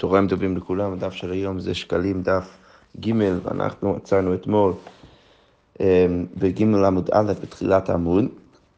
[0.00, 2.56] צהריים טובים לכולם, הדף של היום זה שקלים דף
[3.00, 3.12] ג'
[3.42, 4.72] ואנחנו עצרנו אתמול
[5.80, 8.24] אמ, בג' עמוד א' בתחילת העמוד.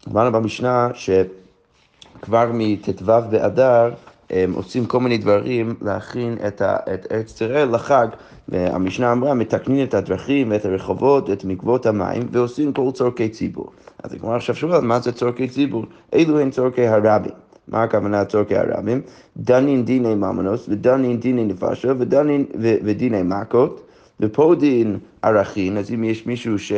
[0.08, 3.90] אמרנו במשנה שכבר מט"ו באדר
[4.30, 6.62] הם עושים כל מיני דברים להכין את,
[7.12, 8.06] ארץ ישראל לחג.
[8.52, 13.70] המשנה אמרה, מתקנים את הדרכים ואת הרחובות ואת מקוואות המים ועושים כל צורכי ציבור.
[14.02, 15.84] אז הגמרא עכשיו שואלת, מה זה צורכי ציבור?
[16.14, 17.32] אלו הן צורכי הרבים.
[17.68, 19.00] מה הכוונה צורכי הרבים?
[19.36, 23.91] דנין דיני ממונות ודנין דיני נפשות ודנין ודיני מכות
[24.22, 26.72] ופודין ערכין, אז אם יש מישהו ש,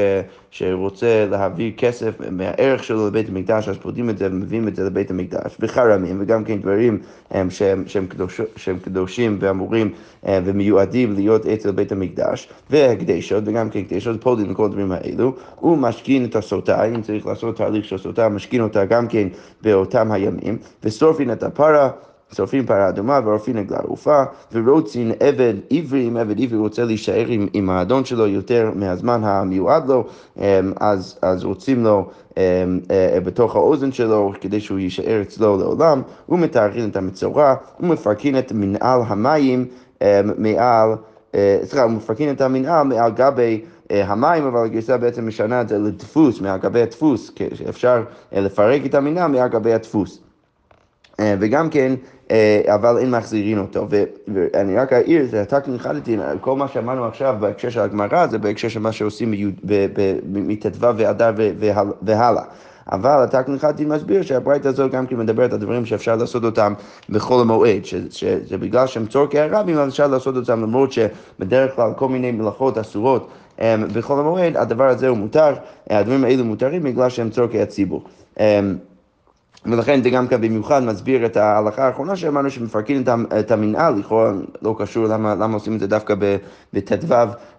[0.50, 5.10] שרוצה להעביר כסף מהערך שלו לבית המקדש, אז פודים את זה ומביאים את זה לבית
[5.10, 6.98] המקדש, וחרמים, וגם כן דברים
[7.30, 9.90] הם, שהם, שהם, קדוש, שהם קדושים ואמורים
[10.26, 15.78] אה, ומיועדים להיות אצל בית המקדש, והקדשות, וגם כן הקדשות, פודין וכל הדברים האלו, הוא
[15.78, 19.28] משקין את הסוטה, אם צריך לעשות תהליך של סוטה, משקין אותה גם כן
[19.62, 21.90] באותם הימים, ושורפין את הפרה.
[22.34, 27.46] שורפים פרה אדומה ועורפין עגלה ערופה, ורוצין עבד עברי, אם עבד עברי רוצה להישאר עם,
[27.52, 30.04] עם האדון שלו יותר מהזמן המיועד לו,
[30.38, 32.42] אמ, אז, אז רוצים לו אמ,
[32.90, 38.38] אה, בתוך האוזן שלו כדי שהוא יישאר אצלו לעולם, הוא מתארכין את המצורע, הוא מפרקין
[38.38, 39.66] את מנהל המים
[40.02, 40.06] אמ,
[40.38, 40.88] מעל,
[41.34, 45.68] אה, סליחה, הוא מפרקין את המנהל מעל גבי אה, המים, אבל הגרסה בעצם משנה את
[45.68, 47.30] זה לדפוס, מעל גבי הדפוס,
[47.68, 50.20] אפשר לפרק את המנהל מעל גבי הדפוס.
[51.20, 52.13] וגם כן, אה,
[52.66, 53.86] אבל אין מחזירין אותו.
[54.34, 58.68] ואני רק אעיר, זה רק נחדתי, כל מה שאמרנו עכשיו בהקשר של הגמרא זה בהקשר
[58.68, 59.34] של מה שעושים
[60.24, 61.32] מט"ו ואדר
[62.02, 62.42] והלאה.
[62.92, 66.74] אבל הטקניקת דין מסביר שהברייתא הזאת גם כן מדברת על דברים שאפשר לעשות אותם
[67.08, 72.08] בכל המועד, שזה בגלל שהם צורכי הרבים, אז אפשר לעשות אותם למרות שבדרך כלל כל
[72.08, 73.28] מיני מלאכות אסורות
[73.60, 75.54] אה, בכל המועד, הדבר הזה הוא מותר,
[75.90, 78.04] הדברים האלו מותרים בגלל שהם צורכי הציבור.
[79.66, 83.04] ולכן זה גם כאן במיוחד מסביר את ההלכה האחרונה שאמרנו שמפרקים
[83.38, 86.14] את המנהל, לכאורה לא קשור למה, למה עושים את זה דווקא
[86.72, 87.14] בט"ו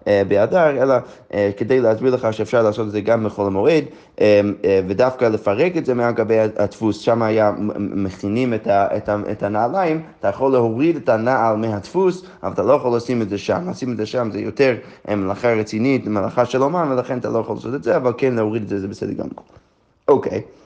[0.08, 0.94] אה, באדר, אלא
[1.34, 3.84] אה, כדי להסביר לך שאפשר לעשות את זה גם בחול המועד,
[4.20, 4.40] אה,
[4.88, 9.42] ודווקא לפרק את זה מעל גבי הדפוס, שם היה מכינים את, ה, את, ה, את
[9.42, 13.70] הנעליים, אתה יכול להוריד את הנעל מהדפוס, אבל אתה לא יכול לשים את זה שם,
[13.70, 14.74] לשים את זה שם זה יותר
[15.08, 18.62] מלאכה רצינית, מלאכה של אומן, ולכן אתה לא יכול לעשות את זה, אבל כן להוריד
[18.62, 19.44] את זה זה בסדר גמור.
[20.08, 20.38] אוקיי.
[20.38, 20.65] Okay.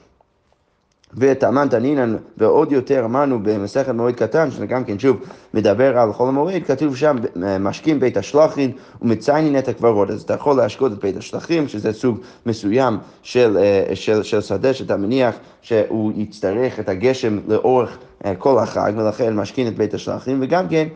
[1.17, 5.17] וטעמן תנינן, ועוד יותר אמרנו במסכת מועד קטן, שזה גם כן שוב
[5.53, 7.17] מדבר על חול המועד, כתוב שם
[7.59, 10.09] משקים בית השלחין ומציינין את הקברות.
[10.09, 14.73] אז אתה יכול להשקות את בית השלחים, שזה סוג מסוים של, אה, של, של שדה
[14.73, 20.39] שאתה מניח שהוא יצטרך את הגשם לאורך אה, כל החג, ולכן משכין את בית השלחים,
[20.41, 20.87] וגם כן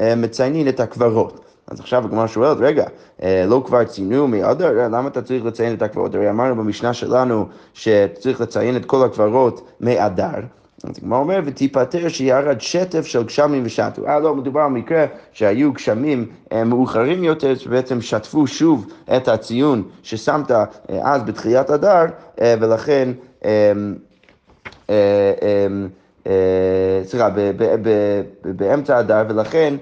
[0.00, 1.47] אה, מציינין את הקברות.
[1.70, 2.84] אז עכשיו הגמרא שואלת, רגע,
[3.22, 6.14] אה, לא כבר ציינו מאדר, למה אתה צריך לציין את הקברות?
[6.14, 10.40] הרי אמרנו במשנה שלנו שצריך לציין את כל הקברות מאדר.
[10.84, 14.06] אז הגמרא אומר, ותיפטר שירד שטף של גשמים ושטו.
[14.06, 18.86] אה, לא, מדובר על מקרה שהיו גשמים אה, מאוחרים יותר, שבעצם שטפו שוב
[19.16, 20.64] את הציון ששמת אה,
[21.02, 22.04] אז בתחילת אדר,
[22.40, 23.12] ולכן...
[27.04, 27.28] סליחה,
[28.44, 29.74] באמצע אדר, ולכן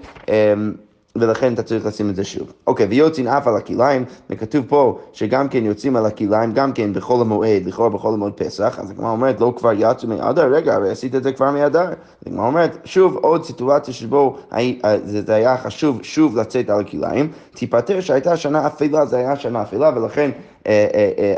[1.20, 2.52] ולכן אתה צריך לשים את זה שוב.
[2.66, 7.20] אוקיי, ויוצאים אף על הכליים, וכתוב פה שגם כן יוצאים על הכליים, גם כן בחול
[7.20, 11.14] המועד, לכאורה בחול המועד פסח, אז הגמרא אומרת, לא כבר יצאו מאדר, רגע, הרי עשית
[11.14, 11.90] את זה כבר מאדר.
[12.26, 18.00] הגמרא אומרת, שוב, עוד סיטואציה שבו אה, זה היה חשוב שוב לצאת על הכליים, תיפטר
[18.00, 20.30] שהייתה שנה אפלה, זה היה שנה אפלה, ולכן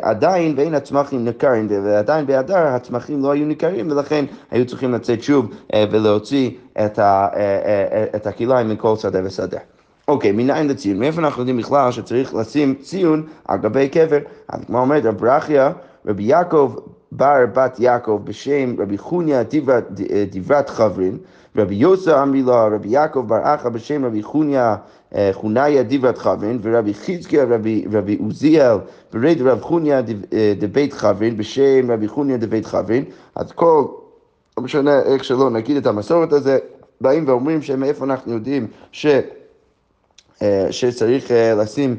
[0.02, 5.46] עדיין ואין הצמחים ניכרים, ועדיין באדר הצמחים לא היו ניכרים, ולכן היו צריכים לצאת שוב
[5.90, 6.50] ולהוציא
[8.14, 9.58] את הכליים מכל שדה ושדה.
[10.08, 10.98] אוקיי, מניין לציון?
[10.98, 14.18] מאיפה אנחנו יודעים בכלל שצריך לשים ציון על גבי קבר?
[14.48, 15.72] אז כמו אומרת, רב ברכיה,
[16.06, 16.74] רבי יעקב
[17.12, 19.42] בר בת יעקב בשם רבי חוניה
[20.30, 21.18] דברת חברין,
[21.56, 24.76] רבי יוסה אמרי לו, רבי יעקב בר אחא בשם רבי חוניה אה,
[25.32, 28.76] חוניה דברת חברין, ורבי חזקיה רבי, עוזיאל
[29.12, 30.00] ברד רב חוניה
[30.32, 33.04] אה, דבית חברין בשם רבי חוניה דבית חברין,
[33.34, 33.84] אז כל,
[34.58, 36.58] לא משנה איך שלא נגיד את המסורת הזה,
[37.00, 39.06] באים ואומרים שמאיפה אנחנו יודעים ש...
[40.43, 41.96] אה, שצריך לשים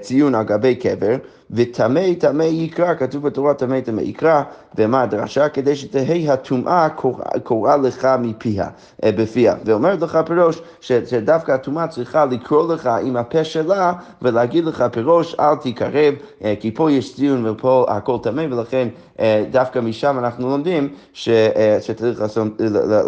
[0.00, 1.16] ציון על גבי קבר,
[1.52, 4.42] וטמא טמא יקרא, כתוב בתורה טמא טמא יקרא,
[4.78, 5.48] ומה הדרשה?
[5.48, 6.88] כדי שתהא הטומאה
[7.42, 8.68] קוראה לך מפיה,
[9.04, 9.54] אה, בפיה.
[9.64, 13.92] ואומרת לך פירוש שדווקא הטומאה צריכה לקרוא לך עם הפה שלה
[14.22, 16.14] ולהגיד לך פירוש אל תקרב,
[16.44, 18.88] אה, כי פה יש ציון ופה הכל טמא, ולכן
[19.20, 22.22] אה, דווקא משם אנחנו לומדים שצריך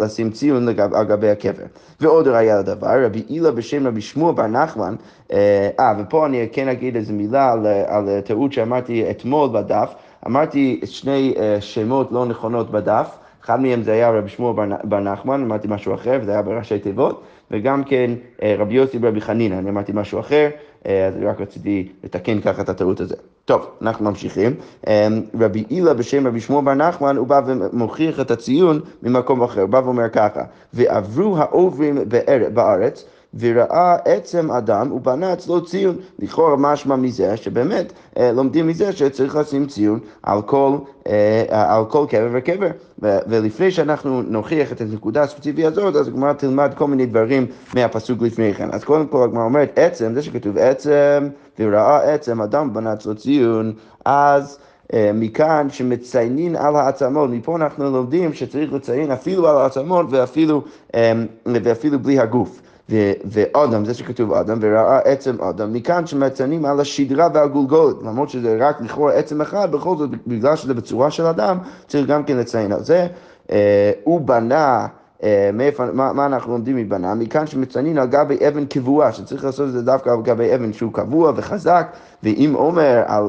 [0.01, 1.63] לשים ציון על גבי הקבר.
[1.99, 4.95] ועוד ראיה לדבר, רבי הילה בשם רבי שמוע בר נחמן,
[5.33, 9.93] אה, ופה אני כן אגיד איזה מילה על, על טעות שאמרתי אתמול בדף,
[10.27, 15.41] אמרתי שני uh, שמות לא נכונות בדף, אחד מהם זה היה רבי שמואל בר נחמן,
[15.41, 18.11] אמרתי משהו אחר, וזה היה בראשי תיבות, וגם כן
[18.57, 20.49] רבי יוסי ורבי חנינא, אני אמרתי משהו אחר,
[20.85, 23.15] אז רק רציתי לתקן ככה את הטעות הזה.
[23.45, 24.53] טוב, אנחנו ממשיכים.
[25.39, 29.69] רבי הילה בשם רבי שמואל בר נחמן, הוא בא ומוכיח את הציון ממקום אחר, הוא
[29.69, 30.41] בא ואומר ככה,
[30.73, 31.97] ועברו העוברים
[32.53, 33.05] בארץ,
[33.39, 35.95] וראה עצם אדם ובנה אצלו ציון.
[36.19, 40.77] לכאורה משמע מזה שבאמת אה, לומדים מזה שצריך לשים ציון על כל,
[41.07, 42.69] אה, על כל קבר וקבר.
[42.99, 48.53] ולפני שאנחנו נוכיח את הנקודה הספציפית הזאת, אז הגמרא תלמד כל מיני דברים מהפסוק לפני
[48.53, 48.69] כן.
[48.71, 51.27] אז קודם כל הגמרא אומרת עצם, זה שכתוב עצם,
[51.59, 53.73] וראה עצם אדם ובנה אצלו ציון,
[54.05, 54.57] אז...
[54.93, 60.63] אה, מכאן שמציינים על העצמות, מפה אנחנו לומדים שצריך לציין אפילו על העצמות ואפילו,
[61.45, 62.61] ואפילו בלי הגוף.
[62.89, 68.81] ואדם, זה שכתוב אדם, וראה עצם אדם, מכאן שמציינים על השדרה והגולגולת, למרות שזה רק
[68.81, 72.83] לכאורה עצם אחד, בכל זאת, בגלל שזה בצורה של אדם, צריך גם כן לציין על
[72.83, 73.07] זה.
[73.51, 74.87] אה, הוא בנה
[75.23, 77.15] אה, מאיפה, מה, מה אנחנו לומדים מבנה?
[77.15, 80.93] מכאן שמציינים על גבי אבן קבועה, שצריך לעשות את זה דווקא על גבי אבן שהוא
[80.93, 81.87] קבוע וחזק,
[82.23, 83.23] ואם אומר על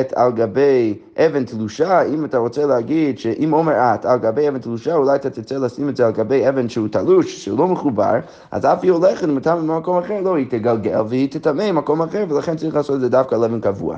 [0.00, 4.58] את על גבי אבן תלושה, אם אתה רוצה להגיד שאם אומר את על גבי אבן
[4.58, 8.14] תלושה, אולי אתה תרצה לשים את זה על גבי אבן שהוא תלוש, שהוא לא מחובר,
[8.50, 12.24] אז אף היא הולכת, אם אתה במקום אחר, לא, היא תגלגל והיא תטמא במקום אחר,
[12.28, 13.96] ולכן צריך לעשות את זה דווקא על אבן קבוע.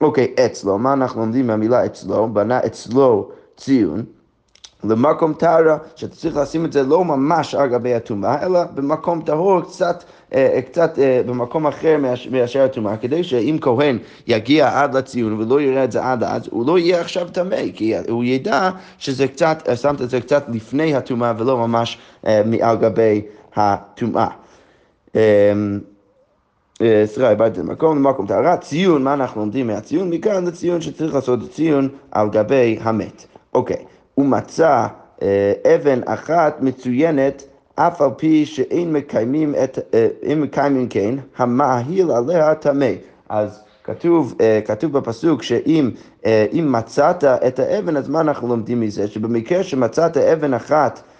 [0.00, 2.28] אוקיי, אצלו, מה אנחנו לומדים מהמילה אצלו?
[2.28, 4.02] בנה אצלו ציון.
[4.84, 9.60] למקום טהרה, שאתה צריך לשים את זה לא ממש על גבי הטומאה, אלא במקום טהור
[9.60, 11.96] קצת, אה, קצת אה, במקום אחר
[12.30, 16.66] מאשר הטומאה, כדי שאם כהן יגיע עד לציון ולא יראה את זה עד אז, הוא
[16.66, 20.94] לא יהיה עכשיו טמא, כי הוא ידע שזה קצת, אה, שמת את זה קצת לפני
[20.94, 21.98] הטומאה ולא ממש
[22.62, 23.22] על גבי
[23.56, 24.28] הטומאה.
[27.04, 30.10] סליחה, איבדתי את המקום, למקום טהרה, ציון, מה אנחנו לומדים מהציון?
[30.10, 33.26] מכאן לציון שצריך לעשות ציון על גבי המת.
[33.54, 33.84] אוקיי.
[34.16, 34.86] הוא מצא
[35.22, 42.10] אה, אבן אחת מצוינת אף על פי שאין מקיימים, את, אה, אין מקיימים כן, המאהיל
[42.10, 42.90] עליה טמא.
[43.28, 45.90] אז כתוב, אה, כתוב בפסוק שאם
[46.72, 49.08] מצאת את האבן, אז מה אנחנו לומדים מזה?
[49.08, 51.15] שבמקרה שמצאת אבן אחת אה, אה,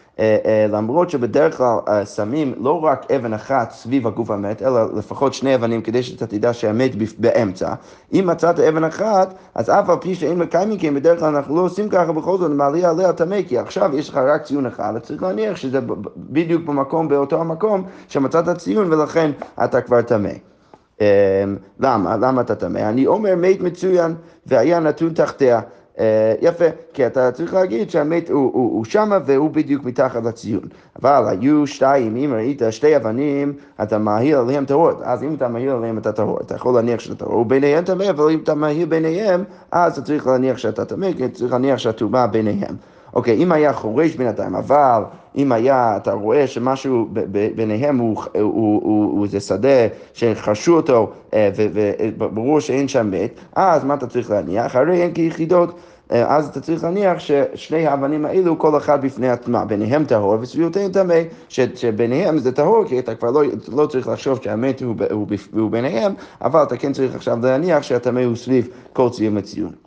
[0.69, 5.55] למרות שבדרך כלל אה, שמים לא רק אבן אחת סביב הגוף המת, אלא לפחות שני
[5.55, 7.75] אבנים כדי שאתה תדע שהמת באמצע.
[8.13, 11.61] אם מצאת אבן אחת, אז אף על פי שאין מקיימים כי בדרך כלל אנחנו לא
[11.61, 15.07] עושים ככה, בכל זאת מעלה עליה טמא, כי עכשיו יש לך רק ציון אחד, אתה
[15.07, 15.81] צריך להניח שזה
[16.17, 19.31] בדיוק במקום, באותו המקום שמצאת ציון ולכן
[19.65, 20.31] אתה כבר טמא.
[21.81, 22.17] למה?
[22.17, 22.79] למה אתה טמא?
[22.79, 24.15] אני אומר מת מצוין
[24.47, 25.61] והיה נתון תחתיה.
[26.01, 30.63] אה, יפה, כי אתה צריך להגיד שהמת הוא, הוא, הוא שמה והוא בדיוק מתחת לציון.
[31.03, 33.53] אבל היו שתיים, אם ראית שתי אבנים,
[33.83, 34.99] אתה מהיר עליהם טהורות.
[35.03, 37.39] אז אם אתה מהיר עליהם אתה טהור, אתה יכול להניח שאתה טהור.
[37.39, 41.53] וביניהם טמא, אבל אם אתה מהיר ביניהם, אז אתה צריך להניח שאתה טמא, כי צריך
[41.53, 42.77] להניח שהטומאה ביניהם.
[43.17, 45.03] אוקיי, אם היה חורש בינתיים, אבל
[45.37, 47.09] אם היה, אתה רואה שמשהו
[47.57, 51.51] ביניהם הוא, הוא, הוא, הוא, הוא איזה שדה שחרשו אותו אה,
[52.19, 54.77] וברור שאין שם מת, אז מה אתה צריך להניח?
[54.77, 55.79] הרי אין כיחידות.
[56.13, 60.93] אה, אז אתה צריך להניח ששני האבנים האלו, כל אחד בפני עצמה, ביניהם טהור וסביבותיהם
[60.93, 65.71] טמא, שביניהם זה טהור, כי אתה כבר לא, לא צריך לחשוב שהמת הוא, הוא, הוא
[65.71, 69.86] ביניהם, אבל אתה כן צריך עכשיו להניח שהטמא הוא סביב כל ציון וציון.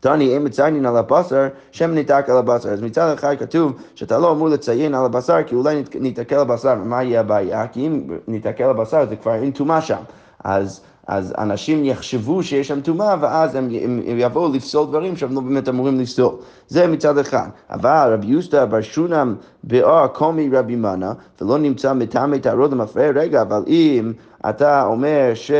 [0.00, 2.68] תני, אם מציינים על הבשר, שם ניתק על הבשר.
[2.68, 6.76] אז מצד אחד כתוב שאתה לא אמור לציין על הבשר, כי אולי ניתקל על הבשר,
[6.82, 7.66] ומה יהיה הבעיה?
[7.66, 10.02] כי אם ניתקל על הבשר זה כבר אין טומאה שם.
[10.44, 10.80] אז...
[11.06, 15.40] אז אנשים יחשבו שיש שם טומאה, ואז הם, הם, הם יבואו לפסול דברים שהם לא
[15.40, 16.34] באמת אמורים לפסול.
[16.68, 17.48] זה מצד אחד.
[17.70, 23.42] אבל רבי יוסטה בר שונם באור קומי רבי מנה, ולא נמצא מטעמי טהרות למפרע, רגע,
[23.42, 24.12] אבל אם
[24.48, 25.50] אתה אומר ש,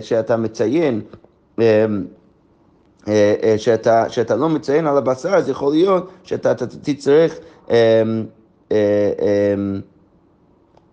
[0.00, 1.00] שאתה מציין
[3.56, 7.38] שאתה, שאתה לא מציין על הבשר, אז יכול להיות שאתה תצטרך...
[7.70, 8.02] אה,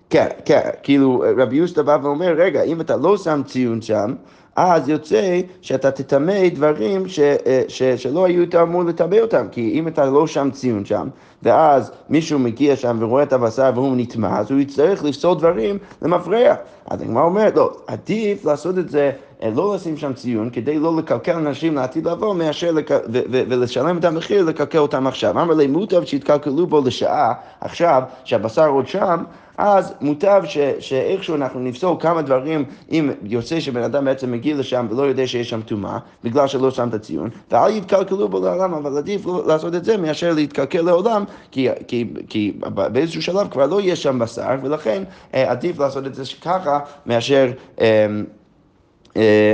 [0.10, 4.14] כן, כן, כאילו רבי יוסטה בא ואומר, רגע, אם אתה לא שם ציון שם,
[4.56, 7.20] אז יוצא שאתה תטמא דברים ש,
[7.68, 11.08] ש, שלא היו יותר אמור לטמא אותם, כי אם אתה לא שם ציון שם,
[11.44, 16.56] ואז מישהו מגיע שם ורואה את הבשר והוא נטמע, אז הוא יצטרך לפסול דברים למפרע.
[16.88, 19.12] אז הגמרא אומרת, לא, עדיף לעשות את זה אה,
[19.56, 22.92] לא לשים שם ציון כדי לא לקלקל אנשים לעתיד לבוא מאשר לק...
[22.92, 25.42] ו- ו- ולשלם את המחיר לקלקל אותם עכשיו.
[25.42, 29.24] אמר לי מוטב שיתקלקלו בו לשעה עכשיו שהבשר עוד שם
[29.58, 34.88] אז מוטב ש, שאיכשהו אנחנו נפסול כמה דברים אם יוצא שבן אדם בעצם מגיע לשם
[34.90, 38.98] ולא יודע שיש שם טומאה, בגלל שלא שם את הציון, ואל יתקלקלו בו לעולם, אבל
[38.98, 43.82] עדיף לא לעשות את זה מאשר להתקלקל לעולם, כי, כי, כי באיזשהו שלב כבר לא
[43.82, 47.52] יהיה שם בשר, ולכן אה, עדיף לעשות את זה ככה מאשר...
[47.82, 48.08] אה,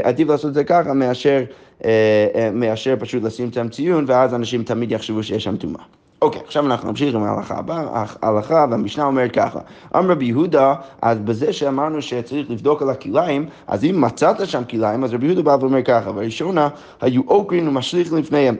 [0.04, 1.44] עדיף לעשות את זה ככה מאשר
[2.54, 5.82] מאשר פשוט לשים שם ציון, ואז אנשים תמיד יחשבו שיש שם טומאה.
[6.22, 9.60] אוקיי, עכשיו אנחנו נמשיך עם ההלכה הבאה, ההלכה, והמשנה אומרת ככה,
[9.96, 15.04] אמר רבי יהודה, אז בזה שאמרנו שצריך לבדוק על הכליים, אז אם מצאת שם כליים,
[15.04, 16.68] אז רבי יהודה בא ואומר ככה, בראשונה,
[17.02, 18.56] היו עוקרים ומשליך לפניהם.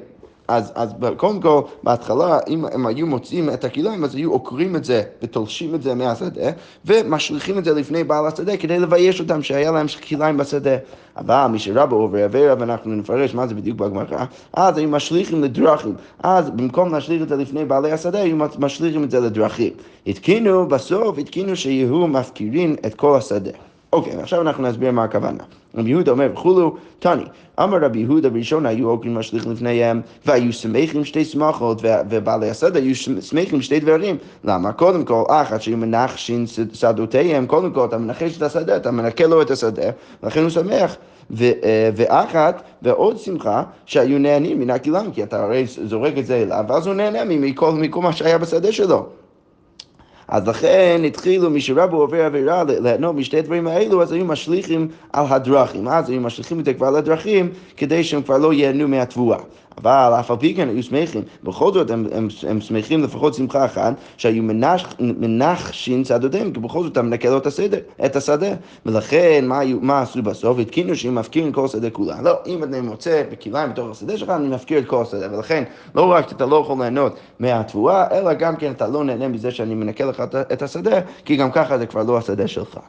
[0.48, 4.84] אז, אז קודם כל, בהתחלה, אם הם היו מוצאים את הכליים, אז היו עוקרים את
[4.86, 6.50] זה ותולשים את זה מהשדה,
[6.86, 10.77] ומשליכים את זה לפני בעל השדה כדי לבייש אותם שהיה להם כליים בשדה.
[11.18, 15.96] אבל מי שרבו עובר עבירה, ואנחנו נפרש מה זה בדיוק בגמרא, אז היו משליכים לדרכים.
[16.24, 19.74] אז במקום להשליך את זה לפני בעלי השדה, היו משליכים את זה לדרכים.
[20.08, 23.51] התקינו, בסוף התקינו שיהיו מפקירים את כל השדה.
[23.98, 25.44] אוקיי, עכשיו אנחנו נסביר מה הכוונה.
[25.75, 27.24] רבי יהודה אומר וכולו, תני,
[27.60, 32.96] אמר רבי יהודה בראשון היו עוקרים משליך לפניהם, והיו שמחים שתי שמחות, ובעלי השדה היו
[32.96, 34.18] שמחים שתי דברים.
[34.44, 34.72] למה?
[34.72, 39.42] קודם כל, אחת שהיו מנחשים שדותיהם, קודם כל אתה מנחש את השדה, אתה מנקה לו
[39.42, 39.89] את השדה,
[40.24, 40.96] לכן הוא שמח.
[41.96, 46.88] ואחת, ועוד שמחה, שהיו נהנים מן הכלם, כי אתה הרי זורק את זה אליו, ואז
[46.88, 49.06] הוא נהנה מכל, מכל מה שהיה בשדה שלו.
[50.27, 55.25] אז לכן התחילו מי שרבו עובר עבירה ליהנות משתי הדברים האלו, אז היו משליכים על
[55.29, 55.88] הדרכים.
[55.88, 59.38] אז היו משליכים את זה כבר לדרכים, כדי שהם כבר לא ייהנו מהתבואה.
[59.77, 63.65] אבל אף על פי כן היו שמחים, בכל זאת הם, הם, הם שמחים לפחות שמחה
[63.65, 68.53] אחת, שהיו מנח, מנחשים צדדיהם, כי בכל זאת אתה מנקה לו את השדה, את השדה.
[68.86, 70.60] ולכן מה, מה עשו בסוף?
[70.60, 72.22] התקינו שהם מפקירים כל השדה כולה.
[72.22, 75.36] לא, אם אני מוצא בכליים בתוך השדה שלך, אני מפקיר את כל השדה.
[75.36, 75.63] ולכן
[75.96, 79.75] לא רק אתה לא יכול ליהנות מהתבואה, אלא גם כן אתה לא נהנה מזה שאני
[79.75, 82.79] מנקה לך את השדה, כי גם ככה זה כבר לא השדה שלך.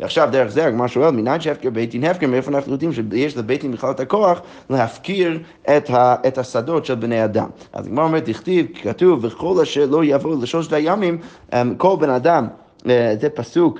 [0.00, 3.60] ועכשיו דרך זה הגמר שואל, מניין שהפקר בית דין הפקר, מאיפה אנחנו יודעים שיש לבית
[3.60, 5.38] דין בכלל את הכוח להפקיר
[5.76, 7.48] את, ה, את השדות של בני אדם.
[7.72, 11.18] אז הגמר אומרת, תכתיב, כתוב, וכל אשר לא יבוא לשלושת הימים,
[11.52, 12.46] אמ, כל בן אדם
[12.88, 13.78] אה, זה פסוק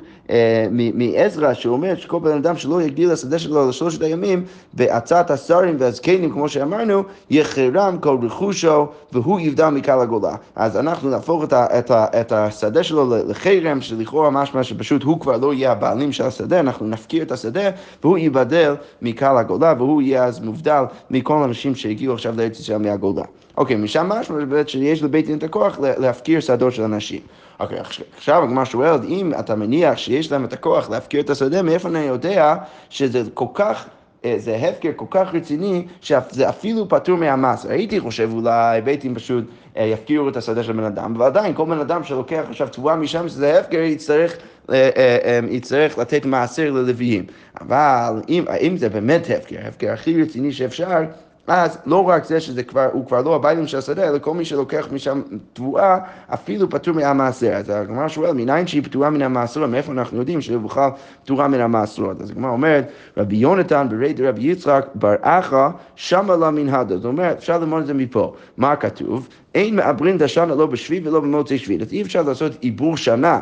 [0.70, 6.48] מעזרא שאומר שכל בן אדם שלא יגדיל לשדה שלו לשלושת הימים בעצת השרים והזקנים, כמו
[6.48, 10.34] שאמרנו, יחרם כל רכושו והוא יבדל מקל הגולה.
[10.56, 15.54] אז אנחנו נהפוך את, את, את השדה שלו לחרם, שלכאורה משמע שפשוט הוא כבר לא
[15.54, 17.70] יהיה הבעלים של השדה, אנחנו נפקיר את השדה
[18.02, 23.22] והוא ייבדל מקל הגולה והוא יהיה אז מובדל מכל האנשים שהגיעו עכשיו לארץ ישראל מהגולה.
[23.56, 24.36] אוקיי, משם משמע
[24.66, 27.20] שיש לבית דין את הכוח להפקיר שדות של אנשים.
[27.60, 27.78] אוקיי,
[28.16, 31.98] עכשיו הגמרא שואלת, אם אתה מניח שיש להם את הכוח להפקיר את השדה, מאיפה אני
[31.98, 32.56] יודע
[32.90, 33.86] שזה כל כך...
[34.24, 37.66] אה, זה הפקר כל כך רציני, שזה אפילו פטור מהמס.
[37.66, 39.44] הייתי חושב אולי בית דין פשוט
[39.76, 43.28] אה, יפקירו את השדה של בן אדם, ועדיין כל בן אדם שלוקח עכשיו תבואה משם
[43.28, 44.36] שזה הפקר, יצטרך,
[44.72, 47.24] אה, יצטרך לתת מעשר ללוויים.
[47.60, 51.00] אבל אם, אם זה באמת הפקר, הפקר הכי רציני שאפשר,
[51.46, 54.88] אז לא רק זה שהוא כבר, כבר לא הבעלים של השדה, אלא כל מי שלוקח
[54.92, 55.22] משם
[55.52, 55.98] תבואה,
[56.34, 57.52] אפילו פטור מהמעשר.
[57.52, 60.90] אז הגמרא שואל, מניין שהיא פטורה מן המעשר, מאיפה אנחנו יודעים שהיא בכלל
[61.24, 62.10] פטורה מן המעשר?
[62.20, 66.96] אז הגמרא אומרת, רבי יונתן ברי דרבי יצחק בר אחא שמה לה מנהדה.
[66.96, 68.34] זאת אומרת, אפשר ללמוד את זה מפה.
[68.56, 69.28] מה כתוב?
[69.54, 71.80] אין מעברים את השנה לא בשביעי ולא במוצאי שביעי.
[71.82, 73.40] אז אי אפשר לעשות עיבור שנה.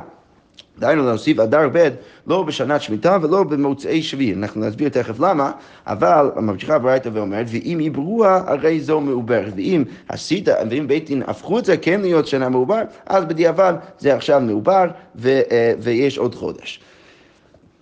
[0.78, 1.88] דהיינו להוסיף אדר ב'
[2.26, 4.34] לא בשנת שמיטה ולא במוצאי שביעי.
[4.34, 5.52] אנחנו נסביר תכף למה,
[5.86, 9.52] אבל ממשיכה הברייתא ואומרת, ואם עיברוה הרי זו מעוברת.
[9.56, 14.14] ואם עשית, ואם בית דין הפכו את זה כן להיות שנה מעובר, אז בדיעבד זה
[14.14, 14.86] עכשיו מעובר
[15.16, 16.80] ו, אה, ויש עוד חודש.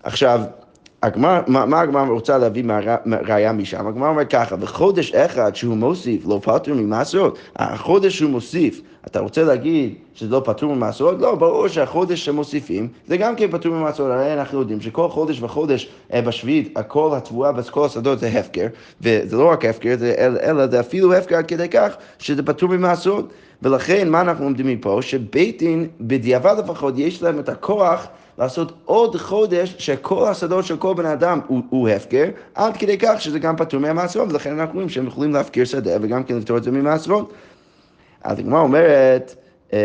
[0.02, 0.40] עכשיו,
[1.02, 2.64] הגמר, מה, מה הגמר רוצה להביא
[3.26, 3.86] ראייה משם?
[3.86, 8.80] הגמר אומר ככה, בחודש אחד שהוא מוסיף לא פטור ממעשרות, החודש שהוא מוסיף,
[9.10, 11.20] אתה רוצה להגיד שזה לא פטור ממעשרות?
[11.20, 15.88] לא, ברור שהחודש שמוסיפים זה גם כן פטור ממעשרות, הרי אנחנו יודעים שכל חודש וחודש
[16.12, 18.66] אה, בשביעית, כל התבואה וכל השדות זה הפקר,
[19.00, 23.28] וזה לא רק הפקר, זה, אלא זה אפילו הפקר עד כדי כך שזה פטור ממעשרות,
[23.62, 24.98] ולכן מה אנחנו לומדים מפה?
[25.02, 28.06] שבית דין, בדיעבד לפחות, יש להם את הכוח
[28.38, 32.24] לעשות עוד חודש שכל השדות של כל בן אדם הוא, הוא הפקר,
[32.54, 36.24] עד כדי כך שזה גם פטור מהמעשרות, ולכן אנחנו רואים שהם יכולים להפקיר שדה וגם
[36.24, 37.32] כן לפתור את זה ממעשרות.
[38.24, 39.34] אז הגמרא אומרת,
[39.72, 39.78] אמ,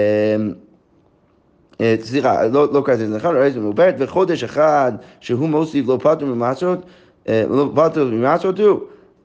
[1.82, 5.88] אה, סליחה, לא, לא קראתי את זה נכון, הרי זה מעוברת, וחודש אחד שהוא מוסיף
[5.88, 6.80] לא פטור ממעשרות,
[7.28, 8.80] אה, לא פטור ממעשרות הוא,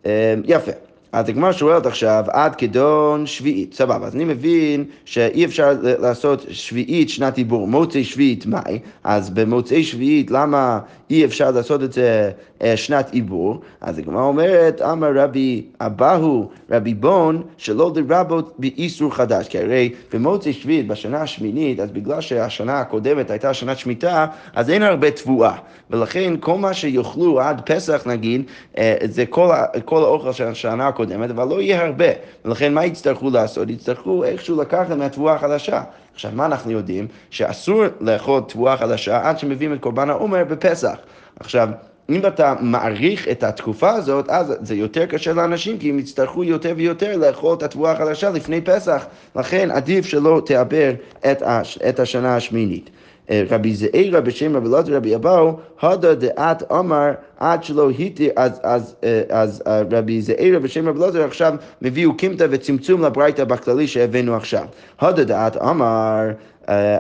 [0.07, 0.11] אמ,
[0.45, 0.73] יפה.
[1.13, 7.09] אז הגמרא שואלת עכשיו, עד כדון שביעית, סבבה, אז אני מבין שאי אפשר לעשות שביעית
[7.09, 10.79] שנת דיבור, מוצאי שביעית מאי, אז במוצאי שביעית למה
[11.11, 12.31] אי אפשר לעשות את זה
[12.63, 13.61] אה, שנת עיבור?
[13.81, 20.53] אז הגמרא אומרת, אמר רבי אבהו, רבי בון, שלא לרבות באיסור חדש, כי הרי במוצאי
[20.53, 25.57] שביעית, בשנה השמינית, אז בגלל שהשנה הקודמת הייתה שנת שמיטה, אז אין הרבה תבואה,
[25.91, 28.43] ולכן כל מה שיאכלו עד פסח נגיד,
[28.79, 29.49] אה, זה כל,
[29.85, 32.07] כל האוכל של השנה הקודמת, אבל לא יהיה הרבה.
[32.45, 33.71] ולכן מה יצטרכו לעשות?
[33.71, 35.83] יצטרכו איכשהו לקחת מהתבואה החדשה.
[36.15, 37.07] עכשיו, מה אנחנו יודעים?
[37.31, 40.97] שאסור לאכול תבואה חדשה עד שמביאים את קורבן העומר בפסח.
[41.41, 41.69] עכשיו,
[42.11, 46.73] אם אתה מעריך את התקופה הזאת, אז זה יותר קשה לאנשים, כי הם יצטרכו יותר
[46.77, 49.07] ויותר לאכול את התבואה החדשה לפני פסח.
[49.37, 50.91] לכן עדיף שלא תעבר
[51.31, 52.91] את, הש, את השנה השמינית.
[53.31, 58.61] אה, רבי זעירא בשם רבי אלעזר רבי אבאו, הודה דעת אמר עד שלא התיר, אז,
[58.63, 63.87] אז, אה, אז, אז רבי זעירא בשם רבי אלעזר עכשיו מביאו קימתא וצמצום לברייתא בכללי
[63.87, 64.65] שהבאנו עכשיו.
[65.01, 66.31] הודה דעת אמר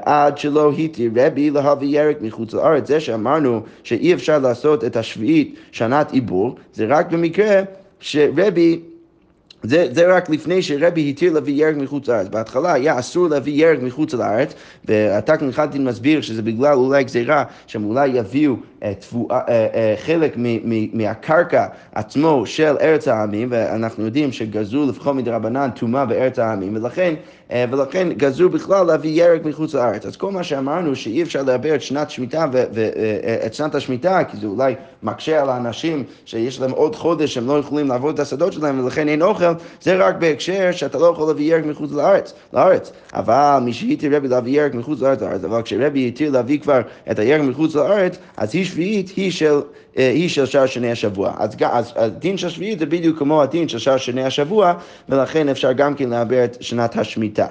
[0.02, 2.88] עד שלא התיר רבי להביא ירק מחוץ לארץ.
[2.88, 7.62] זה שאמרנו שאי אפשר לעשות את השביעית שנת עיבור, זה רק במקרה
[8.00, 8.80] שרבי
[9.62, 12.28] זה, זה רק לפני שרבי התיר להביא ירק מחוץ לארץ.
[12.28, 17.84] בהתחלה היה אסור להביא ירק מחוץ לארץ, ואתה כנחלתי מסביר שזה בגלל אולי גזירה שהם
[17.84, 20.36] אולי יביאו אה, תבואה, אה, אה, חלק
[20.92, 27.14] מהקרקע עצמו של ארץ העמים, ואנחנו יודעים שגזרו לפחות מדרבנן טומאה בארץ העמים, ולכן,
[27.70, 30.06] ולכן גזרו בכלל להביא ירק מחוץ לארץ.
[30.06, 34.46] אז כל מה שאמרנו שאי אפשר לעבר את שנת שמיטה ואת שנת השמיטה, כי זה
[34.46, 38.84] אולי מקשה על האנשים שיש להם עוד חודש שהם לא יכולים לעבוד את השדות שלהם
[38.84, 39.48] ולכן אין אוכל,
[39.81, 42.33] זה רק בהקשר שאתה לא יכול להביא ירק מחוץ לארץ.
[42.52, 42.93] לארץ.
[43.14, 47.40] אבל מי שהתיר רבי להביא ירק מחוץ לארץ, אבל כשרבי התיר להביא כבר את הירק
[47.40, 49.61] מחוץ לארץ, אז היא שביעית היא של,
[49.99, 51.35] אה, היא של שער שני השבוע.
[51.38, 54.75] אז, אז הדין של שביעית זה בדיוק כמו הדין של שער שני השבוע,
[55.09, 57.47] ולכן אפשר גם כן לעבר את שנת השמיטה.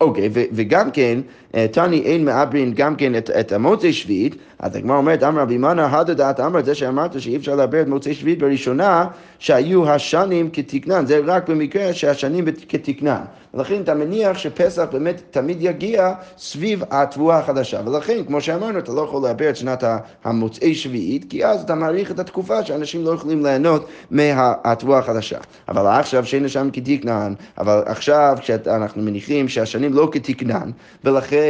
[0.00, 4.96] אוקיי, okay, וגם כן, תני אין מעברין גם כן את, את המוצאי שביעית, אז הגמרא
[4.96, 8.38] אומרת, אמר רבי מנא, הדה דעת אמר, זה שאמרת שאי אפשר לעבר את מוצאי שביעית
[8.38, 9.06] בראשונה,
[9.38, 13.20] שהיו השנים כתקנן, זה רק במקרה שהשנים כתקנן.
[13.54, 17.80] ולכן אתה מניח שפסח באמת תמיד יגיע סביב התבואה החדשה.
[17.86, 19.84] ולכן, כמו שאמרנו, אתה לא יכול לעבר את שנת
[20.24, 25.38] המוצאי שביעית, כי אז אתה מעריך את התקופה שאנשים לא יכולים ליהנות מהתבואה החדשה.
[25.68, 30.70] אבל עכשיו שאין שם כתקנן, אבל עכשיו כשאנחנו מניחים שהשנים לא כתקנן,
[31.04, 31.45] ולכן...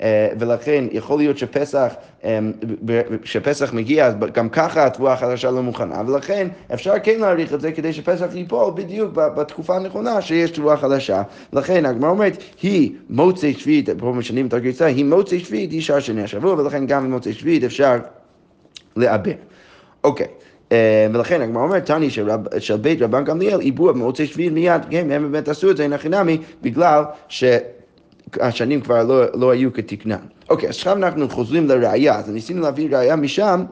[0.00, 2.38] אה, ולכן יכול להיות שפסח, אה,
[3.22, 7.72] כשפסח מגיע, אז גם ככה התבואה החדשה לא מוכנה, ולכן אפשר כן להעריך את זה
[7.72, 11.22] כדי שפסח ייפול בדיוק בתקופה הנכונה שיש תבואה חדשה.
[11.52, 16.00] לכן הגמרא אומרת, היא מוצאי שביעית, פה משנים את הגרסה, היא מוצאי שביעית, היא שער
[16.00, 17.96] שני השבוע, ולכן גם במוצאי שביעית אפשר
[18.96, 19.32] לעבר.
[20.04, 20.26] אוקיי.
[20.72, 22.10] אה, ולכן הגמרא אומרת, תני
[22.58, 25.92] של בית רבן גמליאל, עיבוע במוצאי שביעית מיד, כן, הם באמת עשו את זה, אין
[25.92, 27.44] הכי נמי, בגלל ש...
[28.40, 30.16] השנים כבר לא, לא היו כתקנן.
[30.50, 33.64] אוקיי, אז עכשיו אנחנו חוזרים לראייה, אז ניסינו להביא ראייה משם.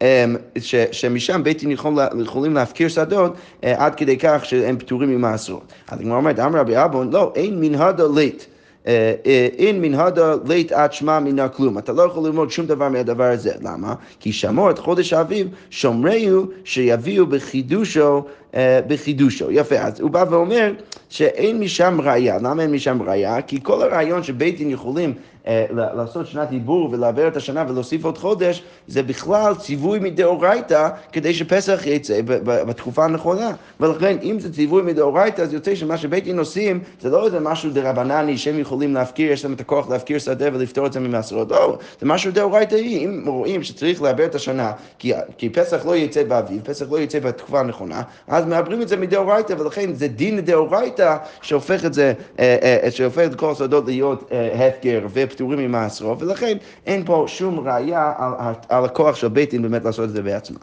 [0.00, 5.10] אמ, ש, שמשם בית דין יכול, יכולים להפקיר שדות אה, עד כדי כך שהם פטורים
[5.10, 5.72] ממעשרות.
[5.88, 8.46] אז הגמרא אומרת, אמר רבי אבון, לא, אין מנהדה לית.
[8.86, 11.78] אה, אה, אין מנהדה לית עד שמע מנה כלום.
[11.78, 13.52] אתה לא יכול ללמוד שום דבר מהדבר הזה.
[13.60, 13.94] למה?
[14.20, 18.24] כי שמור את חודש האביב, שומריהו שיביאו בחידושו,
[18.56, 19.50] בחידושו.
[19.50, 20.72] יפה, אז הוא בא ואומר
[21.08, 22.38] שאין משם ראייה.
[22.38, 23.42] למה אין משם ראייה?
[23.42, 25.14] כי כל הרעיון שבית דין יכולים
[25.48, 31.34] אה, לעשות שנת עיבור ולעבר את השנה ולהוסיף עוד חודש, זה בכלל ציווי מדאורייתא כדי
[31.34, 33.50] שפסח יצא בתקופה הנכונה.
[33.80, 37.70] ולכן, אם זה ציווי מדאורייתא, אז יוצא שמה שבית דין עושים, זה לא איזה משהו
[37.70, 41.50] דרבנני שהם יכולים להפקיר, יש להם את הכוח להפקיר שדה ולפתור את זה ממעשרות.
[41.50, 43.04] לא, זה משהו דאורייתאי.
[43.04, 47.20] אם רואים שצריך לעבר את השנה, כי, כי פסח לא יצא באביב, פסח לא יצא
[47.20, 48.02] בתקופה הנכונה,
[48.38, 53.22] אז מעברים את זה מדאורייתא, ולכן זה דין דאורייתא שהופך את זה, אה, אה, שהופך
[53.26, 59.16] את כל השדות להיות הפקר פטורים ממעשרו, ולכן אין פה שום ראייה על, על הכוח
[59.16, 60.56] של בית דין באמת לעשות את זה בעצמם.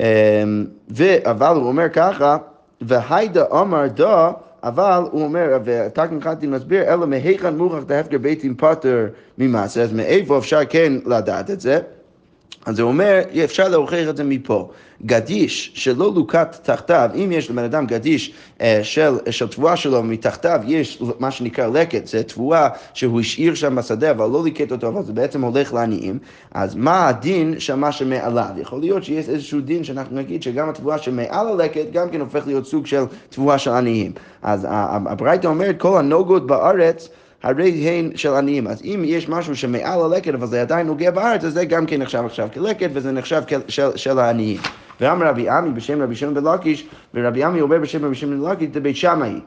[0.00, 0.64] אמ,
[1.24, 2.36] אבל הוא אומר ככה,
[2.80, 4.30] והיידה אמר דא,
[4.62, 9.06] אבל הוא אומר, ותקן חנתי מסביר, אלא מהיכן מוכח דהפקר בית דין פטר
[9.38, 11.78] ממעשר, אז מאיפה אפשר כן לדעת את זה?
[12.64, 14.70] אז הוא אומר, אפשר להוכיח את זה מפה.
[15.06, 20.60] גדיש שלא לוקט תחתיו, אם יש לבן אדם גדיש אה, של, של תבואה שלו, מתחתיו
[20.66, 25.02] יש מה שנקרא לקט, זה תבואה שהוא השאיר שם בשדה, אבל לא ליקט אותו, אבל
[25.02, 26.18] זה בעצם הולך לעניים,
[26.52, 28.48] אז מה הדין של מה שמעליו?
[28.56, 32.66] יכול להיות שיש איזשהו דין שאנחנו נגיד שגם התבואה שמעל הלקט גם כן הופך להיות
[32.66, 34.12] סוג של תבואה של עניים.
[34.42, 37.08] אז הברייתא אומרת, כל הנוגות בארץ
[37.44, 38.66] הרי הן של עניים.
[38.66, 42.02] אז אם יש משהו שמעל הלקט, אבל זה עדיין נוגע בארץ, אז זה גם כן
[42.02, 44.60] נחשב עכשיו כלקט, וזה נחשב של, של העניים.
[45.00, 46.44] ואמר רבי עמי בשם רבי שמעון בן
[47.14, 49.40] ורבי עמי אומר בשם רבי שמעון בן זה בית שמאי.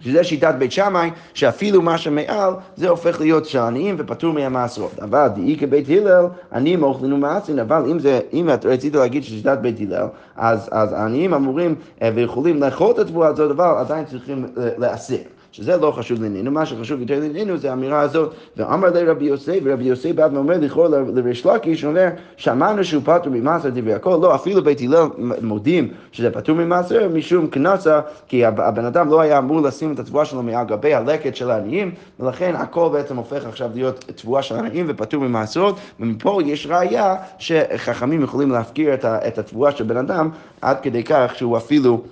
[0.00, 4.98] שזה שיטת בית שמאי, שאפילו מה שמעל, זה הופך להיות של עניים ופטור מהמעשרות.
[4.98, 9.58] אבל דאי כבית הלל, עניים אוכלים ומעשרים, אבל אם, זה, אם את רצית להגיד ששיטת
[9.62, 14.46] בית הלל, אז, אז העניים אמורים אה, ויכולים לאכול את התבואה הזאת, אבל עדיין צריכים
[14.58, 15.20] אה, להסיר.
[15.52, 18.34] שזה לא חשוב לענייננו, מה שחשוב יותר לענייננו זה האמירה הזאת.
[18.56, 23.68] ואמר לרבי יוסי, ורבי יוסי בא ואומר לכאורה לריש לקיש, אומר, שמענו שהוא פטור ממעשר
[23.68, 25.06] דברי הכל, לא, אפילו בית הלל
[25.42, 30.24] מודים שזה פטור ממעשר, משום כנסה, כי הבן אדם לא היה אמור לשים את התבואה
[30.24, 34.86] שלו מעל גבי הלקט של העניים, ולכן הכל בעצם הופך עכשיו להיות תבואה של העניים
[34.88, 41.04] ופטור ממעשרות, ומפה יש ראייה שחכמים יכולים להפקיר את התבואה של בן אדם עד כדי
[41.04, 42.02] כך שהוא אפילו...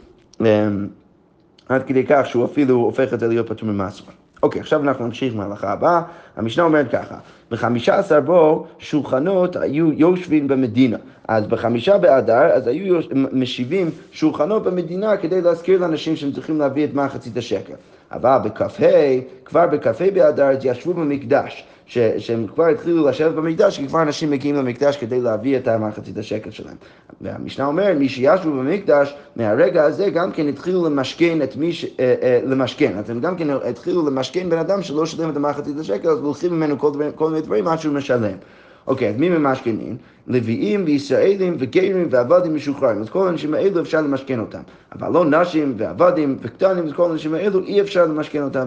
[1.70, 4.14] עד כדי כך שהוא אפילו הופך את זה להיות פטור ממעשרות.
[4.42, 6.02] אוקיי, עכשיו אנחנו נמשיך מההלכה הבאה.
[6.36, 7.14] המשנה אומרת ככה,
[7.50, 10.96] בחמישה עשר בו שולחנות היו יושבים במדינה.
[11.28, 13.00] אז בחמישה באדר, אז היו
[13.32, 17.74] משיבים שולחנות במדינה כדי להזכיר לאנשים שהם צריכים להביא את מחצית השקל.
[18.12, 18.86] אבל בכ"ה,
[19.44, 21.64] כבר בכ"ה באדר, ישבו במקדש.
[21.90, 26.18] ש, שהם כבר התחילו לשבת במקדש, כי כבר אנשים מגיעים למקדש כדי להביא את המחצית
[26.18, 26.76] השקל שלהם.
[27.20, 31.84] והמשנה אומרת, מי שישבו במקדש, מהרגע הזה גם כן התחילו למשכן את מי ש...
[31.84, 32.92] אה, אה, למשכן.
[32.98, 36.52] אז הם גם כן התחילו למשכן בן אדם שלא שילם את המחצית השקל, אז לוקחים
[36.52, 38.36] ממנו כל, כל מיני דברים עד שהוא משלם.
[38.86, 39.96] אוקיי, אז מי ממשכנים?
[40.26, 43.00] לוויים וישראלים וגרים ועבדים משוחררים.
[43.00, 44.62] אז כל האנשים האלו אפשר למשכן אותם.
[44.92, 48.66] אבל לא נשים ועבדים וקטנים, אז כל האנשים האלו אי אפשר למשכן אותם.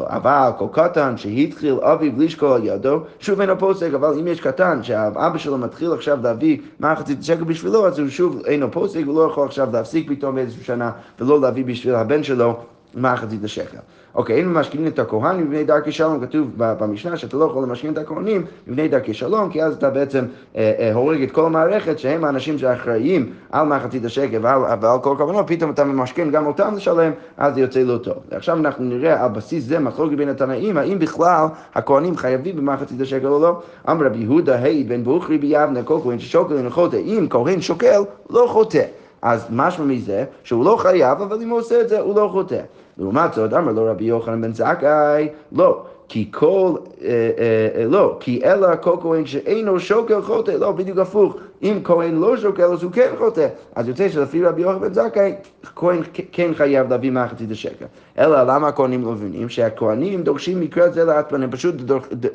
[0.00, 4.82] אבל כל קטן שהתחיל אביו לשקול על ידו, שוב אינו פוסק, אבל אם יש קטן
[4.82, 9.30] שהאבא שלו מתחיל עכשיו להביא מחצית שקל בשבילו, אז הוא שוב אינו פוסק, הוא לא
[9.30, 12.56] יכול עכשיו להפסיק פתאום באיזושהי שנה ולא להביא בשביל הבן שלו
[12.94, 13.78] מחצית השקל.
[14.16, 17.98] אוקיי, אין ממשכנים את הכהן מבני דרכי שלום, כתוב במשנה שאתה לא יכול למשכין את
[17.98, 20.24] הכהנים מבני דרכי שלום, כי אז אתה בעצם
[20.56, 25.14] אה, אה, הורג את כל המערכת שהם האנשים שאחראים על מחצית השקל ועל, ועל כל
[25.18, 28.16] כוונות, פתאום אתה ממשכן גם אותם לשלם, אז זה יוצא לא טוב.
[28.30, 33.26] ועכשיו אנחנו נראה על בסיס זה מחלוקת בין התנאים, האם בכלל הכהנים חייבים במחצית השקל
[33.26, 33.60] או לא.
[33.90, 38.46] אמר רבי יהודה, היי בן בוכרי ביבנה, כל כהן ששוקל חוטא, אם כהן שוקל, לא
[38.48, 38.82] חוטא.
[39.22, 42.60] אז משמע מזה שהוא לא חייב, אבל אם הוא עושה את זה, הוא לא חוטא.
[42.98, 48.16] לעומת זאת, אמר לו רבי יוחנן בן זכאי, לא, כי כל, אה, אה, אה, לא,
[48.20, 51.36] כי אלא כל כהן שאינו שוקל חוטא, לא, בדיוק הפוך.
[51.62, 53.48] אם כהן לא שוקל, אז הוא כן חוטא.
[53.74, 55.34] אז יוצא שלפי רבי יוחנן בן זכאי,
[55.76, 56.00] כהן
[56.32, 57.84] כן חייב להביא מחצית השקל.
[58.18, 59.48] אלא למה הכהנים לא מבינים?
[59.48, 61.74] שהכהנים דורשים מקרה זה לעצמם, הם פשוט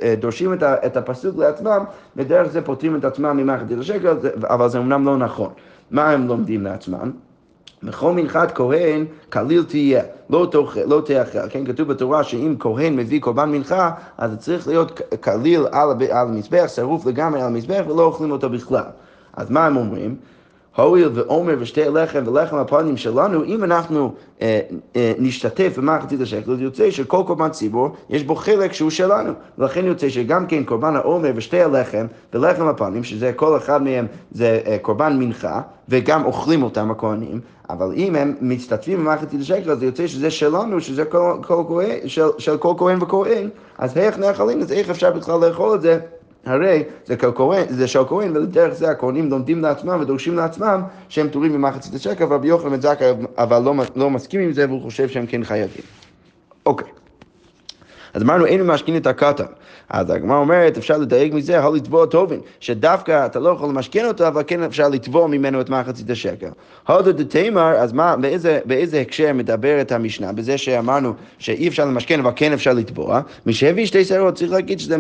[0.02, 1.84] אה, דורשים את, הפסוק לעצמם,
[2.15, 5.50] ודרך זה פותרים את עצמם ממחצית השקל, אבל זה אמנם לא נכון.
[5.92, 7.12] מה הם לומדים לעצמם?
[7.84, 11.50] בכל מנחת כהן כליל תהיה, לא, תאכל, לא תאכל.
[11.50, 16.28] כן, כתוב בתורה שאם כהן מביא קורבן מנחה, אז זה צריך להיות כליל על, על
[16.28, 18.84] המזבח, שרוף לגמרי על המזבח, ולא אוכלים אותו בכלל.
[19.34, 20.16] אז מה הם אומרים?
[20.76, 24.14] הואיל ועומר ושתי לחם ולחם הפנים שלנו, אם אנחנו
[24.96, 29.34] נשתתף במחצית השקל, יוצא שכל קורבן ציבור יש בו חלק שהוא שלנו.
[29.58, 34.62] ולכן יוצא שגם כן קורבן העומר ושתי הלחם ולחם הפנים, שזה כל אחד מהם זה
[34.82, 40.32] קורבן מנחה, וגם אוכלים אותם הכהנים, אבל אם הם משתתפים במחצית השקל, זה יוצא שזה
[40.32, 44.74] שלנו, שזה כל, כל כהן, של, של כל כהן וכהן, אז איך נאכלים את זה,
[44.74, 46.00] איך אפשר בכלל לאכול את זה?
[46.46, 51.54] הרי זה, כהן, זה של כהן, ולדרך זה הכהנים לומדים לעצמם ודורשים לעצמם שהם פטורים
[51.54, 55.26] ממחצית השקל, ורבי יוחנן בן זכאי אבל לא, לא מסכים עם זה והוא חושב שהם
[55.26, 55.84] כן חייבים.
[56.66, 56.88] אוקיי.
[58.14, 59.46] אז אמרנו, אין ממשכין את הקטן.
[59.92, 64.28] אז הגמרא אומרת, אפשר לדייק מזה, יכול לתבוע טובין, שדווקא אתה לא יכול למשכן אותו,
[64.28, 66.50] אבל כן אפשר לתבוע ממנו את מחצית השקל.
[66.88, 70.32] הודו דתימר, אז מה, באיזה, באיזה הקשר מדברת המשנה?
[70.32, 73.22] בזה שאמרנו שאי אפשר למשכן, אבל כן אפשר לתבוע.
[73.46, 74.98] מי שהביא שתי שערות, צריך להגיד שזה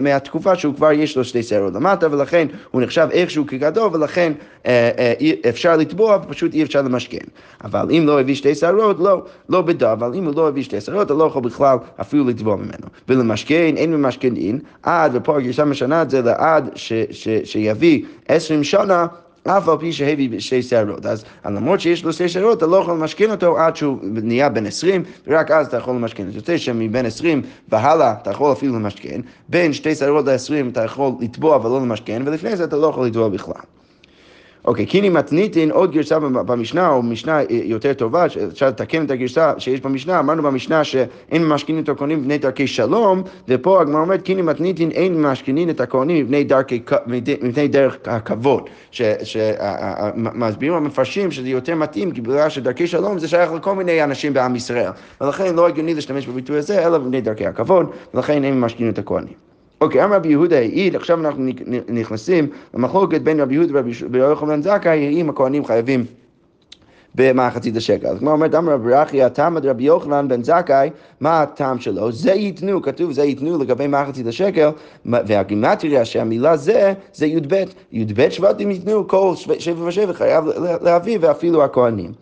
[0.00, 4.32] מהתקופה שהוא כבר יש לו שתי שערות למטה, ולכן הוא נחשב איכשהו כגדול, ולכן
[4.66, 7.24] אה, אה, אפשר לתבוע, פשוט אי אפשר למשכן.
[7.64, 10.80] אבל אם לא הביא שתי שערות, לא, לא בדה, אבל אם הוא לא הביא שתי
[10.80, 12.86] שערות, אתה לא יכול בכלל אפילו לתבוע ממנו.
[13.08, 13.92] ולמשכן, אין
[14.24, 19.06] ממשכנין, עד, ופה הגרשה משנה את זה לעד ש, ש, שיביא עשרים שנה,
[19.44, 21.06] אף על פי שהביא שתי שערות.
[21.06, 24.66] אז למרות שיש לו שתי שערות, אתה לא יכול למשכן אותו עד שהוא נהיה בן
[24.66, 26.30] עשרים, ורק אז אתה יכול למשכן.
[26.30, 31.12] זה יוצא שמבין עשרים והלאה אתה יכול אפילו למשכן, בין שתי שערות לעשרים אתה יכול
[31.20, 33.62] לתבוע ולא למשכן, ולפני זה אתה לא יכול לתבוע בכלל.
[34.64, 39.80] אוקיי, קיני מתניתין, עוד גרסה במשנה, או משנה יותר טובה, אפשר לתקן את הגרסה שיש
[39.80, 44.90] במשנה, אמרנו במשנה שאין ממשכנים את הכהנים מפני דרכי שלום, ופה הגמרא אומרת, קיני מתניתין,
[44.90, 46.26] אין ממשכנים את הכהנים
[47.42, 53.74] מפני דרך הכבוד, שמסבירים המפרשים שזה יותר מתאים, כי בגלל שדרכי שלום זה שייך לכל
[53.74, 58.44] מיני אנשים בעם ישראל, ולכן לא הגיוני להשתמש בביטוי הזה, אלא מפני דרכי הכבוד, ולכן
[58.44, 59.53] אין ממשכנים את הכהנים.
[59.84, 61.44] אוקיי, אמר רבי יהודה העיד, עכשיו אנחנו
[61.88, 66.04] נכנסים למחלוקת בין רבי יהודה ורבי יוחנן זכאי, האם הכהנים חייבים
[67.14, 68.06] במחצית השקל.
[68.06, 72.12] אז כמו אומרת, אמר רבי אחי, תמד רבי יוחנן בן זכאי, מה הטעם שלו?
[72.12, 74.70] זה ייתנו, כתוב זה ייתנו לגבי מחצית השקל,
[75.06, 77.64] והגימטריה שהמילה זה, זה י"ב.
[77.92, 80.44] י"ב שבטים ייתנו, כל שבע ושבע חייב
[80.82, 82.12] להביא, ואפילו הכהנים.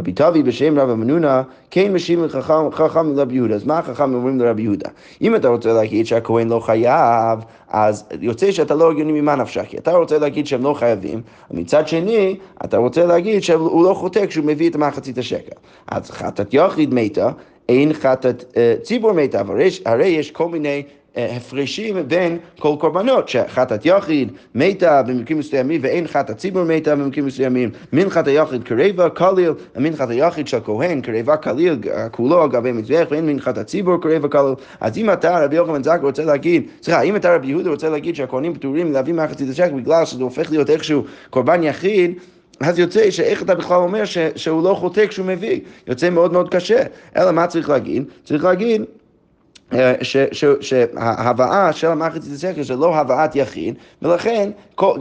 [0.00, 3.54] רבי טבי בשם רב המנונה, כן משיב לחכם חכם לרבי יהודה.
[3.54, 4.88] אז מה החכם אומרים לרבי יהודה?
[5.22, 9.78] אם אתה רוצה להגיד שהכהן לא חייב, אז יוצא שאתה לא הגיוני ממה נפשך, כי
[9.78, 14.44] אתה רוצה להגיד שהם לא חייבים, ומצד שני, אתה רוצה להגיד שהוא לא חוטא כשהוא
[14.44, 15.56] מביא את מחצית השקל.
[15.88, 17.30] אז חטאת יחיד מתה,
[17.68, 20.82] אין חטאת אה, ציבור מתה, אבל הרי יש כל מיני...
[21.16, 27.26] אה, הפרשים בין כל קורבנות, שחטאת יחיד מתה במקרים מסוימים ואין חטאת ציבור מתה במקרים
[27.26, 31.78] מסוימים, מנחת היחיד קרבה קליל, מנחת היחיד של כהן קרבה קליל
[32.10, 35.98] כולו על גבי מזבח ואין מנחת הציבור קרבה קליל, אז אם אתה רבי יוחנן זק
[36.02, 40.04] רוצה להגיד, סליחה, אם אתה רבי יהודה רוצה להגיד שהכהנים פטורים להביא מחצית השקל בגלל
[40.04, 42.14] שזה הופך להיות איכשהו קורבן יחיד,
[42.60, 46.54] אז יוצא שאיך אתה בכלל אומר ש, שהוא לא חוטא כשהוא מביא, יוצא מאוד מאוד
[46.54, 46.82] קשה.
[47.16, 48.04] אלא מה צריך להגיד?
[48.24, 48.86] צריך להגיד אה,
[50.60, 54.50] שההבאה של המחצית השקל זה לא הבאת יחיד, ולכן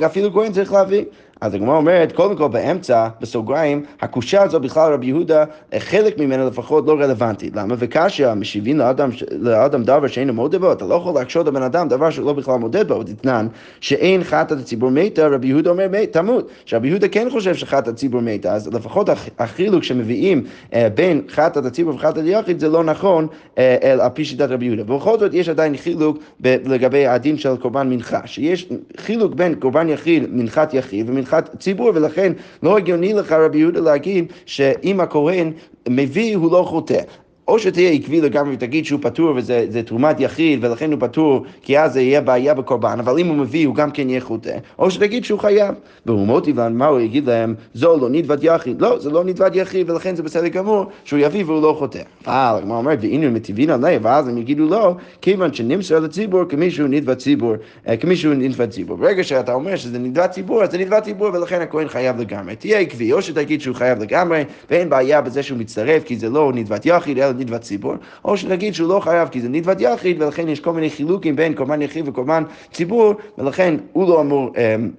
[0.06, 1.06] אפילו כהן צריך להביא.
[1.42, 5.44] אז הגמרא אומרת, קודם כל באמצע, בסוגריים, הקושה הזו בכלל רבי יהודה,
[5.80, 7.50] חלק ממנה לפחות לא רלוונטי.
[7.56, 7.76] למה?
[7.78, 12.10] וכאשר משיבים לאדם, לאדם דבר שאינו מודה בו, אתה לא יכול להקשות לבן אדם דבר
[12.10, 13.48] שהוא לא בכלל מודד בו, דתנן,
[13.80, 16.50] שאין חטאת הציבור מתה, רבי יהודה אומר תמות.
[16.66, 21.96] שרבי יהודה כן חושב שחטאת הציבור מתה, אז לפחות החילוק שמביאים אה, בין חטאת הציבור
[21.96, 24.84] וחטאת היחיד זה לא נכון אה, על פי שיטת רבי יהודה.
[24.84, 30.24] ובכל זאת יש עדיין חילוק לגבי הדין של קורבן מנחה, שיש חילוק בין קורבן יחיד,
[30.30, 35.52] מנחת יחיד ומנחת שמחת ציבור, ולכן לא הגיוני לך רבי יהודה להגיד שאם הכהן
[35.90, 37.02] מביא הוא לא חוטא.
[37.50, 41.94] או שתהיה עקבי לגמרי ותגיד שהוא פטור וזה תרומת יחיד ולכן הוא פטור כי אז
[41.94, 45.26] זה יהיה בעיה בקורבן, אבל אם הוא מביא הוא גם כן יהיה חוטא, או שתגיד
[45.26, 45.76] שהוא חייב.
[46.06, 47.56] ומוטי להם, מה הוא יגיד להם?
[47.74, 48.82] זו לא נדבת יחיד.
[48.82, 52.02] לא, זה לא נדבת יחיד ולכן זה בסדר גמור שהוא יביא והוא לא חוטא.
[52.26, 57.18] אבל הגמרא אומרת, והנה מטיבין עליה, ואז הם יגידו לו, כיוון שנמסר לציבור כמישהו נדבת
[57.18, 57.54] ציבור,
[57.88, 58.98] אה, כמישהו נדבת ציבור.
[58.98, 62.56] ברגע שאתה אומר שזה נדבת ציבור, אז זה נדבת ציבור ולכן הכהן חייב לגמרי.
[62.56, 66.52] תהיה עקבי, או שתגיד שהוא חייב לגמרי, ואין בעיה בזה שהוא מצטרף, כי זה לא
[66.56, 67.94] נדבת יחיד, אלא נדבת ציבור,
[68.26, 71.54] או שנגיד שהוא לא חייב כי זה נדבת יחיד, ולכן יש כל מיני חילוקים בין
[71.54, 74.90] קורבן יחיד וקורבן ציבור, ולכן הוא לא אמור, אמ,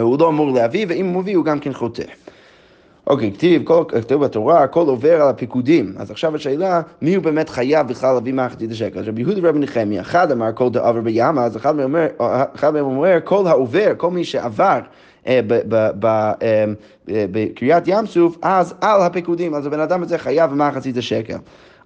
[0.00, 2.02] הוא לא אמור להביא, ואם הוא מביא הוא גם כן חוטא.
[3.06, 5.94] אוקיי, כתיב, כתוב בתורה, הכל עובר על הפיקודים.
[5.96, 9.00] אז עכשיו השאלה, מי הוא באמת חייב בכלל להביא מחצית השקל?
[9.00, 13.46] רבי יהודה ורבי נחמיה, אחד אמר כל דעבר בימה, אז אחד מהם אומר, אומר, כל
[13.46, 14.78] העובר, כל מי שעבר
[15.26, 15.40] אה,
[16.42, 16.74] אמ,
[17.08, 21.36] בקריאת ים סוף, אז על הפיקודים, אז הבן אדם הזה חייב מחצית השקל.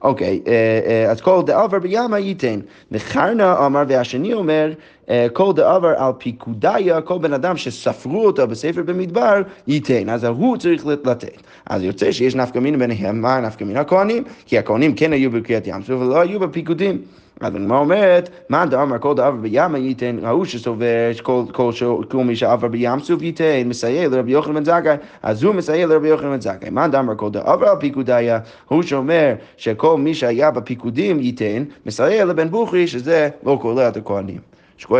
[0.03, 0.53] אוקיי, אה,
[0.87, 2.61] אה, אז כל דעבר בימה ייתן.
[2.92, 4.72] וחרנה אמר, והשני אומר,
[5.11, 10.09] אה, כל דעבר על פיקודיה, כל בן אדם שספרו אותו בספר במדבר, ייתן.
[10.09, 11.42] אז הוא צריך לתת.
[11.66, 13.81] אז יוצא שיש נפקא מינה ביניהם, מה נפקא מינה?
[13.81, 16.99] הכהנים, כי הכהנים כן היו בקריאת ים סוף ולא היו בפיקודים.
[17.40, 23.01] אז הגמרא אומרת, מה דאמר כל דעבר בים ייתן, ההוא שסובר כל, מי שעבר בים
[23.01, 26.70] סוף ייתן, מסייע לרבי יוחנן בן זכאי, אז הוא מסייע לרבי יוחנן בן זכאי.
[26.70, 32.51] מה דאמר כל דעבר על פיקודיה, הוא שאומר שכל מי שהיה בפיקודים ייתן, מסייע לבן
[32.51, 34.40] בוכרי, שזה לא כולל את הכהנים.
[34.79, 34.99] שכוח.